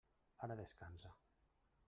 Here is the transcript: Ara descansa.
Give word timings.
Ara 0.47 0.55
descansa. 0.61 1.15